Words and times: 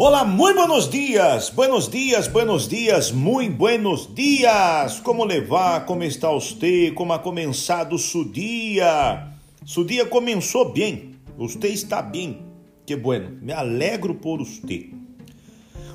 Olá, 0.00 0.24
muito 0.24 0.54
buenos 0.54 0.88
dias, 0.88 1.50
buenos 1.50 1.88
dias, 1.88 2.28
buenos 2.28 2.68
dias, 2.68 3.10
muito 3.10 3.56
buenos 3.56 4.08
dias. 4.14 5.00
Como 5.00 5.24
levar? 5.24 5.86
Como 5.86 6.04
está 6.04 6.30
você? 6.30 6.92
Como 6.92 7.12
ha 7.12 7.18
começado 7.18 7.98
seu 7.98 8.22
dia? 8.22 9.26
Seu 9.66 9.82
dia 9.82 10.06
começou 10.06 10.72
bem, 10.72 11.16
você 11.36 11.66
está 11.66 12.00
bem. 12.00 12.46
Que 12.86 12.94
bueno, 12.94 13.40
me 13.42 13.52
alegro 13.52 14.14
por 14.14 14.38
você. 14.38 14.88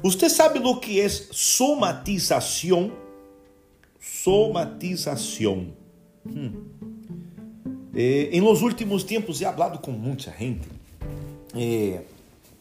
Você 0.03 0.29
sabe 0.29 0.59
o 0.59 0.75
que 0.81 0.99
é 0.99 1.07
somatização? 1.07 2.91
Somatização. 4.01 5.67
Hum. 6.27 6.61
Eh, 7.95 8.31
em 8.33 8.41
los 8.41 8.61
últimos 8.61 9.05
tempos 9.05 9.39
he 9.39 9.45
hablado 9.45 9.79
com 9.79 9.91
muita 9.91 10.29
gente. 10.37 10.67
Eh, 11.55 12.01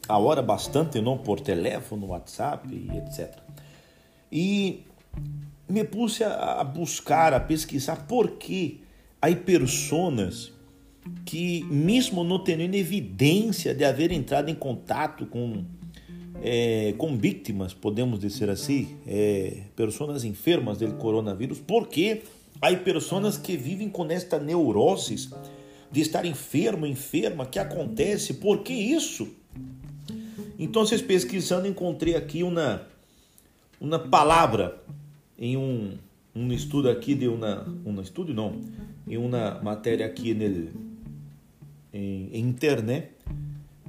hora 0.09 0.43
bastante, 0.43 1.01
não 1.01 1.19
por 1.19 1.41
telefone, 1.41 2.05
WhatsApp 2.05 2.69
e 2.73 2.97
etc. 2.99 3.39
E 4.31 4.85
me 5.69 5.85
puse 5.85 6.25
a 6.25 6.63
buscar, 6.65 7.33
a 7.33 7.41
pesquisar 7.41 8.07
por 8.07 8.33
que 8.33 8.83
há 9.21 9.35
pessoas 9.35 10.53
que, 11.25 11.65
mesmo 11.65 12.25
não 12.25 12.43
tendo 12.43 12.75
evidência 12.75 13.75
de 13.75 13.85
haver 13.85 14.13
entrado 14.13 14.49
em 14.51 14.55
contato 14.55 15.27
com, 15.27 15.65
é, 16.43 16.95
com 16.99 17.17
vítimas, 17.17 17.75
podemos 17.75 18.21
dizer 18.21 18.51
assim, 18.51 18.97
é, 19.07 19.65
pessoas 19.75 20.25
enfermas 20.25 20.79
do 20.79 20.93
coronavírus, 20.95 21.61
porque 21.61 22.23
há 22.61 22.75
pessoas 22.77 23.37
que 23.37 23.57
vivem 23.57 23.89
com 23.89 24.05
esta 24.11 24.39
neurose 24.39 25.31
de 25.91 26.01
estar 26.01 26.25
enfermo, 26.25 26.87
enferma, 26.87 27.47
que 27.47 27.59
acontece, 27.59 28.35
por 28.35 28.63
que 28.63 28.73
isso? 28.73 29.42
Então, 30.63 30.85
pesquisando, 31.03 31.67
encontrei 31.67 32.15
aqui 32.15 32.45
uma, 32.45 32.87
uma 33.81 33.99
palavra 33.99 34.81
em 35.37 35.57
um, 35.57 35.99
um 36.37 36.53
estudo 36.53 36.89
aqui 36.89 37.17
de 37.17 37.27
uma, 37.27 37.67
um 37.85 38.01
estudo 38.01 38.33
não, 38.33 38.61
em 39.05 39.17
uma 39.17 39.61
matéria 39.61 40.07
aqui 40.07 40.33
nele, 40.33 40.71
em, 41.93 42.29
em 42.33 42.49
internet, 42.49 43.11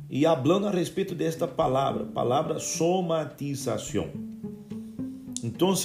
e 0.10 0.24
falando 0.24 0.66
a 0.66 0.72
respeito 0.72 1.14
desta 1.14 1.48
palavra, 1.48 2.06
palavra 2.06 2.58
somatização. 2.58 4.10
Então, 5.44 5.76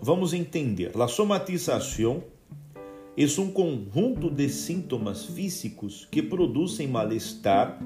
vamos 0.00 0.32
entender. 0.32 0.92
A 0.96 1.08
somatização 1.08 2.22
é 3.16 3.24
um 3.40 3.50
conjunto 3.50 4.30
de 4.30 4.48
sintomas 4.48 5.24
físicos 5.24 6.06
que 6.08 6.22
produzem 6.22 6.86
mal-estar 6.86 7.82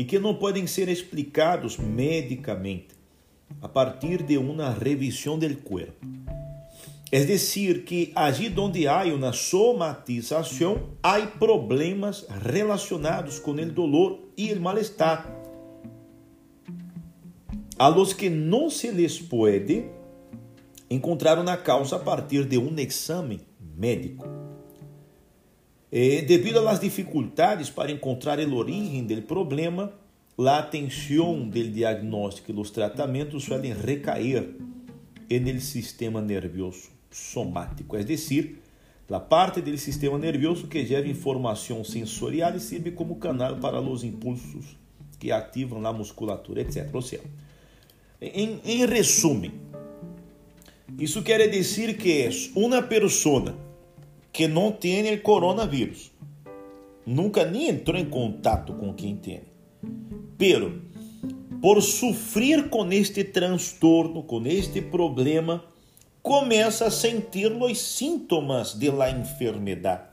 e 0.00 0.04
que 0.04 0.18
não 0.18 0.34
podem 0.34 0.66
ser 0.66 0.88
explicados 0.88 1.76
medicamente 1.76 2.94
a 3.60 3.68
partir 3.68 4.22
de 4.22 4.38
uma 4.38 4.70
revisão 4.70 5.38
do 5.38 5.56
corpo. 5.58 6.06
É 7.12 7.22
decir, 7.22 7.84
que 7.84 8.10
allí 8.14 8.50
onde 8.56 8.88
há 8.88 9.02
uma 9.14 9.34
somatização, 9.34 10.94
há 11.02 11.20
problemas 11.26 12.24
relacionados 12.42 13.38
com 13.38 13.50
o 13.50 13.70
dolor 13.70 14.20
e 14.38 14.50
o 14.54 14.58
mal-estar, 14.58 15.30
a 17.78 17.88
los 17.88 18.14
que 18.14 18.30
não 18.30 18.70
se 18.70 18.90
les 18.90 19.18
pode 19.18 19.84
encontrar 20.88 21.38
uma 21.38 21.58
causa 21.58 21.96
a 21.96 21.98
partir 21.98 22.46
de 22.46 22.56
um 22.56 22.74
exame 22.78 23.42
médico. 23.76 24.39
Eh, 25.92 26.24
às 26.68 26.78
dificuldades 26.78 27.68
para 27.68 27.90
encontrar 27.90 28.38
o 28.38 28.54
origem 28.54 29.04
do 29.04 29.22
problema, 29.22 29.92
a 30.38 30.58
atenção 30.58 31.48
do 31.48 31.68
diagnóstico 31.68 32.52
e 32.52 32.54
dos 32.54 32.70
tratamentos 32.70 33.44
suelen 33.44 33.74
recair 33.74 34.54
no 35.28 35.60
sistema 35.60 36.20
nervioso 36.20 36.90
somático, 37.10 37.96
é 37.96 38.04
decir, 38.04 38.60
a 39.10 39.18
parte 39.18 39.60
do 39.60 39.76
sistema 39.76 40.16
nervioso 40.16 40.68
que 40.68 40.80
leva 40.82 41.08
informação 41.08 41.82
sensorial 41.82 42.54
e 42.54 42.60
serve 42.60 42.92
como 42.92 43.16
canal 43.16 43.56
para 43.56 43.80
os 43.80 44.04
impulsos 44.04 44.76
que 45.18 45.32
ativam 45.32 45.84
a 45.84 45.92
musculatura, 45.92 46.60
etc. 46.60 46.88
Ou 46.94 47.02
seja, 47.02 47.24
em, 48.20 48.60
em 48.64 48.86
resumo, 48.86 49.50
isso 50.98 51.22
quer 51.22 51.48
dizer 51.48 51.96
que 51.96 52.22
é 52.22 52.30
uma 52.54 52.80
pessoa 52.82 53.56
que 54.32 54.46
não 54.46 54.72
tem 54.72 55.18
coronavírus. 55.18 56.12
Nunca 57.06 57.44
nem 57.44 57.68
entrou 57.68 57.98
em 57.98 58.04
contato 58.04 58.72
com 58.74 58.94
quem 58.94 59.16
tem. 59.16 59.42
Pero, 60.38 60.82
por 61.60 61.82
sofrer 61.82 62.68
com 62.68 62.90
este 62.92 63.24
transtorno, 63.24 64.22
com 64.22 64.46
este 64.46 64.80
problema, 64.80 65.64
começa 66.22 66.86
a 66.86 66.90
sentir 66.90 67.52
os 67.52 67.78
sintomas 67.78 68.74
de 68.74 68.90
la 68.90 69.10
enfermedade. 69.10 70.08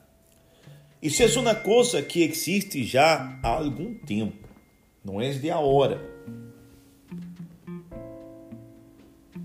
Isso 1.01 1.21
é 1.21 1.39
uma 1.39 1.53
coisa 1.53 2.01
que 2.01 2.23
existe 2.23 2.83
já 2.83 3.39
há 3.43 3.47
algum 3.47 3.93
tempo, 3.93 4.47
não 5.05 5.21
é 5.21 5.29
de 5.31 5.51
agora. 5.51 6.01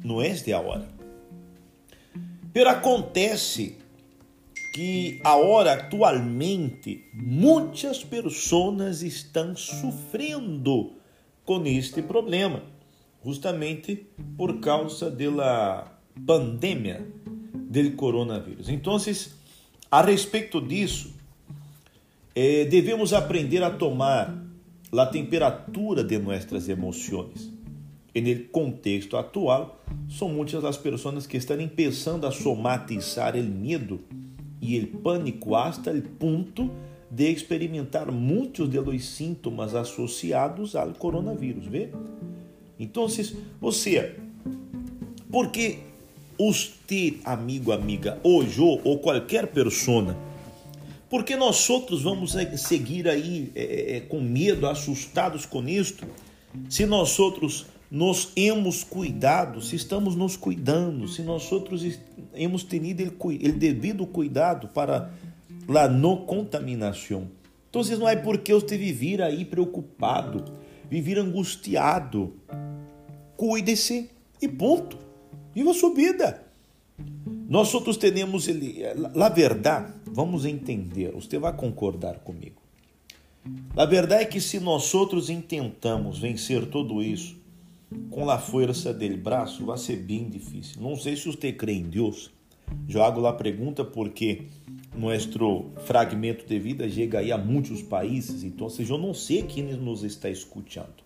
Não 0.03 0.21
é 0.21 0.31
de 0.31 0.53
agora. 0.53 0.89
Pero 2.53 2.71
acontece 2.71 3.77
que 4.73 5.21
agora 5.23 5.75
atualmente 5.75 7.05
muitas 7.13 8.03
pessoas 8.03 9.03
estão 9.03 9.55
sofrendo 9.55 10.93
com 11.45 11.65
este 11.67 12.01
problema, 12.01 12.63
justamente 13.23 14.07
por 14.37 14.61
causa 14.61 15.11
da 15.11 15.93
pandemia 16.27 17.07
do 17.55 17.93
coronavírus. 17.93 18.71
Então, 18.71 18.97
a 19.91 20.03
respeito 20.03 20.61
disso, 20.61 21.13
eh, 22.35 22.65
devemos 22.65 23.13
aprender 23.13 23.63
a 23.63 23.71
tomar 23.71 24.43
a 24.91 25.07
temperatura 25.07 26.03
de 26.03 26.19
nossas 26.19 26.69
emoções. 26.69 27.51
No 28.15 28.45
contexto 28.49 29.17
atual, 29.17 29.83
são 30.09 30.29
muitas 30.29 30.65
as 30.65 30.77
pessoas 30.77 31.27
que 31.27 31.37
estão 31.37 31.57
começando 31.69 32.27
a 32.27 32.31
somatizar 32.31 33.35
o 33.37 33.43
medo 33.43 34.01
e 34.63 34.79
o 34.79 34.87
pânico 34.87 35.57
hasta 35.57 35.91
o 35.91 36.01
ponto 36.01 36.71
de 37.11 37.31
experimentar 37.31 38.11
muitos 38.13 38.69
dos 38.69 39.05
sintomas 39.05 39.75
associados 39.75 40.77
ao 40.77 40.93
coronavírus, 40.95 41.67
vê? 41.67 41.91
Então, 42.79 43.07
você, 43.61 44.17
porque 45.31 45.81
você, 46.39 47.19
amigo, 47.25 47.73
amiga, 47.73 48.19
hoje 48.23 48.61
ou 48.61 48.99
qualquer 49.01 49.49
pessoa, 49.49 50.17
porque 51.11 51.37
nós 51.37 51.69
outros 51.69 52.03
vamos 52.03 52.35
seguir 52.57 53.09
aí 53.09 53.51
é, 53.55 54.01
com 54.09 54.21
medo, 54.21 54.67
assustados 54.67 55.45
com 55.45 55.69
isto, 55.69 56.07
se 56.71 56.87
nós 56.87 57.19
outros 57.19 57.67
nos 57.93 58.33
hemos 58.35 58.83
cuidado, 58.83 59.61
se 59.61 59.77
estamos 59.77 60.17
nos 60.17 60.35
cuidando, 60.35 61.07
se 61.07 61.21
nós 61.21 61.53
outros 61.53 61.85
hemos 62.33 62.65
tenido 62.65 63.03
o 63.23 63.53
devido 63.53 64.07
cuidado 64.07 64.67
para 64.69 65.13
a 65.69 65.89
não 65.89 66.17
contaminação. 66.25 67.29
Então, 67.69 67.83
não 67.99 68.09
é 68.09 68.17
porque 68.17 68.55
você 68.55 68.79
viver 68.79 69.21
aí 69.21 69.45
preocupado, 69.45 70.43
viver 70.89 71.19
angustiado. 71.19 72.33
Cuide-se 73.37 74.09
e 74.41 74.49
ponto. 74.49 74.97
Viva 75.55 75.73
a 75.73 75.75
sua 75.75 75.95
vida. 75.95 76.43
Nós 77.47 77.75
outros 77.75 77.99
temos 77.99 78.49
ele, 78.49 78.85
a 79.21 79.29
verdade, 79.29 79.93
vamos 80.07 80.47
entender, 80.47 81.13
você 81.13 81.39
vai 81.39 81.55
concordar 81.55 82.21
comigo. 82.21 82.63
A 83.77 83.85
verdade 83.85 84.23
é 84.23 84.27
que 84.27 84.41
se 84.41 84.59
nós 84.61 84.95
outros 84.95 85.29
intentamos 85.29 86.19
vencer 86.19 86.65
tudo 86.65 87.03
isso, 87.03 87.42
com 88.11 88.29
a 88.29 88.39
força 88.39 88.93
dele 88.93 89.17
braço 89.17 89.65
vai 89.65 89.79
ser 89.79 89.97
bem 89.97 90.29
difícil. 90.29 90.81
Não 90.81 90.97
sei 90.97 91.17
se 91.17 91.27
você 91.27 91.53
crê 91.53 91.73
em 91.73 91.85
Deus. 91.85 92.31
Eu 92.89 93.03
hago 93.03 93.27
a 93.27 93.33
pergunta 93.33 93.85
porque 93.85 94.43
nosso 94.97 95.71
fragmento 95.87 96.47
de 96.47 96.59
vida 96.59 96.89
chega 96.89 97.19
aí 97.19 97.33
a 97.33 97.39
muitos 97.39 97.83
países, 97.83 98.45
então 98.45 98.69
eu 98.79 98.99
não 98.99 99.15
sei 99.15 99.43
quem 99.43 99.65
nos 99.75 100.05
está 100.05 100.29
escutando. 100.29 101.03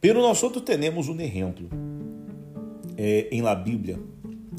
Pero 0.00 0.20
nós 0.20 0.42
outros 0.42 0.64
temos 0.64 1.08
um 1.08 1.20
exemplo 1.20 1.68
é, 2.96 3.28
em 3.30 3.42
la 3.42 3.54
Bíblia, 3.54 3.98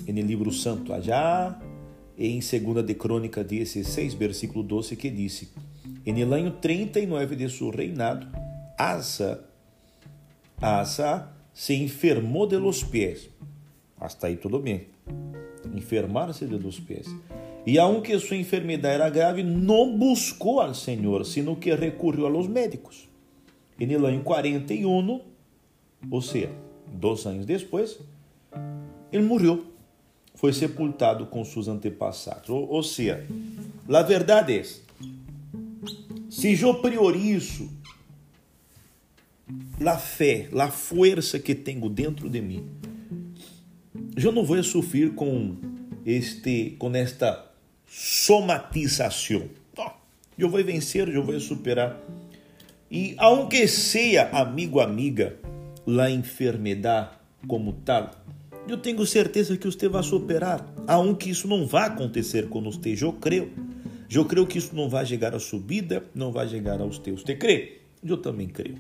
no 0.08 0.22
livro 0.22 0.52
santo, 0.52 0.94
já 1.02 1.60
em 2.18 2.40
2 2.40 2.86
de 2.86 2.96
Crônica 2.96 3.44
16, 3.44 4.14
versículo 4.14 4.64
12, 4.64 4.96
que 4.96 5.10
disse: 5.10 5.50
En 6.06 6.18
el 6.18 6.34
año 6.34 6.54
39 6.54 7.36
de 7.36 7.50
su 7.50 7.72
reinado, 7.72 8.28
Asa 8.78 9.55
Asa 10.62 11.32
se 11.54 11.74
enfermou 11.74 12.48
de 12.48 12.58
los 12.58 12.84
pies. 12.84 13.30
Hasta 14.00 14.28
aí 14.28 14.36
tudo 14.36 14.60
bem. 14.60 14.88
Enfermar-se 15.74 16.46
de 16.46 16.58
los 16.58 16.80
pies. 16.80 17.08
E 17.66 17.80
aunque 17.80 18.18
sua 18.20 18.38
enfermidade 18.38 18.96
era 18.96 19.10
grave, 19.10 19.42
não 19.42 19.98
buscou 19.98 20.62
ao 20.62 20.74
Senhor, 20.74 21.26
sino 21.26 21.56
que 21.56 21.74
recorreu 21.74 22.28
a 22.28 22.30
los 22.30 22.48
médicos. 22.48 23.08
E 23.80 23.86
no 23.86 24.06
ano 24.06 24.24
41, 24.24 25.22
Ou 26.12 26.22
seja, 26.22 26.52
dois 26.88 27.26
anos 27.26 27.46
depois, 27.46 28.00
ele 29.12 29.24
morreu. 29.24 29.66
Foi 30.36 30.54
sepultado 30.54 31.26
com 31.26 31.44
seus 31.44 31.68
antepassados. 31.68 32.50
Ou, 32.50 32.70
ou 32.70 32.84
seja, 32.84 33.26
a 33.90 34.02
verdade 34.04 34.60
é, 34.60 34.64
se 36.30 36.62
eu 36.62 36.76
priorizo 36.82 37.70
a 39.86 39.98
fé, 39.98 40.50
a 40.54 40.70
força 40.70 41.40
que 41.40 41.54
tenho 41.54 41.90
dentro 41.90 42.30
de 42.30 42.42
mim, 42.42 42.66
eu 44.16 44.32
não 44.32 44.44
vou 44.44 44.62
sofrer 44.64 45.14
com 45.14 45.56
este, 46.06 46.76
com 46.80 46.94
esta 46.96 47.52
somatização. 47.88 49.50
Eu 50.38 50.50
vou 50.50 50.64
vencer, 50.64 51.08
eu 51.08 51.24
vou 51.24 51.40
superar. 51.40 51.98
E 52.92 53.16
aunque 53.18 53.68
seja 53.68 54.30
amigo 54.32 54.80
amiga 54.80 55.38
la 55.88 56.10
enfermidade 56.10 57.10
como 57.48 57.74
tal, 57.74 58.12
eu 58.68 58.78
tenho 58.78 59.06
certeza 59.06 59.56
que 59.58 59.66
você 59.66 59.88
vai 59.88 60.04
superar. 60.04 60.66
Aunque 60.88 61.30
isso 61.30 61.48
não 61.48 61.66
vai 61.66 61.88
acontecer 61.88 62.50
com 62.50 62.62
você, 62.62 62.96
eu 63.00 63.14
creio. 63.14 63.52
Eu 64.12 64.26
creio 64.26 64.46
que 64.46 64.58
isso 64.58 64.76
não 64.76 64.90
vai 64.90 65.06
chegar 65.06 65.34
à 65.34 65.40
subida, 65.40 66.04
não 66.14 66.32
vai 66.32 66.48
chegar 66.48 66.80
aos 66.82 67.00
teus. 67.00 67.22
Você 67.22 67.36
crê? 67.36 67.80
Eu 68.04 68.18
também 68.18 68.48
creio. 68.48 68.78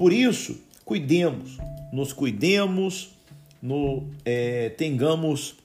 Por 0.00 0.14
isso, 0.14 0.58
cuidemos, 0.82 1.58
nos 1.92 2.14
cuidemos, 2.14 3.10
no, 3.60 4.08
é, 4.24 4.70
tengamos 4.70 5.56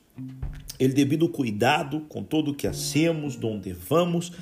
o 0.78 0.88
devido 0.90 1.30
cuidado 1.30 2.02
com 2.02 2.22
tudo 2.22 2.54
que 2.54 2.68
hacemos, 2.68 3.42
onde 3.42 3.72
vamos, 3.72 4.34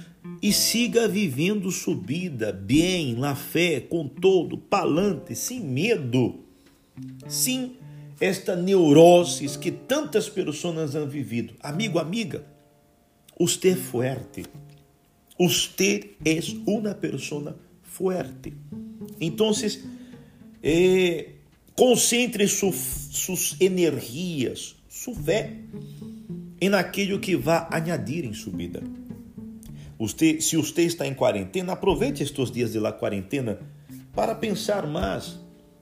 e 0.42 0.52
siga 0.52 1.08
vivendo 1.08 1.70
subida, 1.70 2.52
bem, 2.52 3.14
na 3.14 3.36
fé, 3.36 3.82
com 3.82 4.08
todo, 4.08 4.58
palante, 4.58 5.36
sem 5.36 5.60
medo, 5.60 6.40
sem 7.28 7.78
esta 8.20 8.56
neurose 8.56 9.60
que 9.60 9.70
tantas 9.70 10.28
pessoas 10.28 10.96
han 10.96 11.06
vivido. 11.06 11.54
Amigo, 11.60 12.00
amiga, 12.00 12.44
você 13.40 13.70
é 13.70 13.76
forte. 13.76 14.44
Você 15.38 16.16
é 16.26 16.40
uma 16.66 16.96
pessoa 16.96 17.56
Então, 19.20 19.52
eh, 20.62 21.30
concentre 21.76 22.48
su, 22.48 22.72
suas 22.72 23.56
energias, 23.60 24.76
sua 24.90 25.16
fé, 25.16 25.52
em 26.62 26.74
aquilo 26.74 27.20
que 27.20 27.36
vai 27.36 27.68
añadir 27.72 28.26
em 28.26 28.34
sua 28.34 28.54
vida. 28.54 28.82
Usted, 30.00 30.42
se 30.42 30.56
você 30.58 30.84
está 30.84 31.06
em 31.08 31.14
quarentena, 31.14 31.74
aproveite 31.74 32.24
estes 32.24 32.52
dias 32.52 32.72
de 32.72 32.80
la 32.80 32.92
quarentena 32.92 33.60
para 34.14 34.36
pensar 34.36 34.88
mais, 34.88 35.40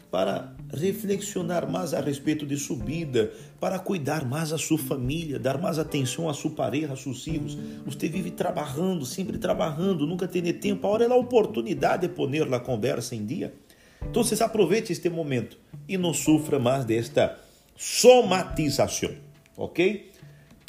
para 0.09 0.55
reflexionar 0.73 1.69
mais 1.69 1.93
a 1.93 1.99
respeito 1.99 2.45
de 2.45 2.57
sua 2.57 2.77
vida, 2.77 3.31
para 3.59 3.77
cuidar 3.79 4.25
mais 4.25 4.49
da 4.49 4.57
sua 4.57 4.77
família, 4.77 5.37
dar 5.37 5.57
mais 5.57 5.77
atenção 5.77 6.29
à 6.29 6.33
sua 6.33 6.51
pareja, 6.51 6.93
a 6.93 6.95
seus 6.95 7.23
filhos. 7.23 7.57
Você 7.85 8.07
vive 8.07 8.31
trabalhando, 8.31 9.05
sempre 9.05 9.37
trabalhando, 9.37 10.07
nunca 10.07 10.27
tem 10.27 10.41
tempo. 10.53 10.87
Agora 10.87 11.05
é 11.05 11.07
a 11.07 11.15
oportunidade 11.15 12.07
de 12.07 12.13
poner 12.13 12.51
a 12.53 12.59
conversa 12.59 13.15
em 13.15 13.25
dia. 13.25 13.53
Então, 14.01 14.23
aproveite 14.43 14.91
este 14.91 15.09
momento 15.09 15.57
e 15.87 15.97
não 15.97 16.13
sofra 16.13 16.57
mais 16.57 16.85
desta 16.85 17.37
somatização, 17.75 19.11
ok? 19.55 20.11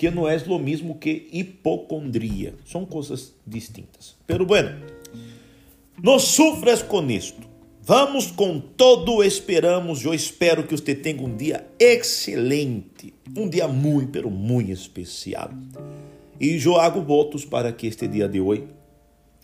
que 0.03 0.11
não 0.11 0.29
é 0.29 0.37
o 0.49 0.59
mesmo 0.59 0.97
que 0.97 1.29
hipocondria. 1.33 2.55
São 2.65 2.85
coisas 2.85 3.37
distintas. 3.47 4.17
Pero 4.27 4.45
bueno, 4.45 4.85
não 6.03 6.19
sufras 6.19 6.83
com 6.83 7.09
isto. 7.09 7.52
Vamos 7.85 8.31
com 8.31 8.61
todo, 8.61 9.25
esperamos. 9.25 10.05
Eu 10.05 10.15
espero 10.15 10.63
que 10.63 10.77
você 10.77 10.95
tenha 10.95 11.21
um 11.21 11.37
dia 11.37 11.67
excelente, 11.81 13.13
um 13.37 13.49
dia 13.49 13.67
muito, 13.67 14.13
pero 14.13 14.31
muito 14.31 14.71
especial. 14.71 15.51
E 16.41 16.63
eu 16.65 16.77
hago 16.77 17.03
votos 17.03 17.45
para 17.45 17.73
que 17.73 17.89
este 17.89 18.07
dia 18.07 18.29
de 18.29 18.41
hoje 18.41 18.69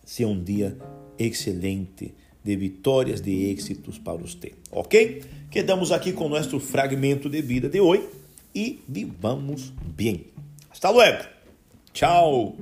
seja 0.05 0.29
um 0.29 0.41
dia 0.41 0.79
excelente, 1.19 2.15
de 2.45 2.57
vitórias, 2.57 3.21
de 3.21 3.51
êxitos 3.51 3.99
para 3.99 4.17
você, 4.17 4.53
ok? 4.71 5.21
Quedamos 5.51 5.91
aqui 5.91 6.13
com 6.13 6.29
nosso 6.29 6.61
fragmento 6.61 7.29
de 7.29 7.43
vida 7.43 7.69
de 7.69 7.81
hoje 7.81 8.09
e 8.55 8.79
vivamos 8.89 9.73
bem. 9.85 10.27
Hasta 10.71 10.91
luego. 10.91 11.25
Tchau. 11.93 12.57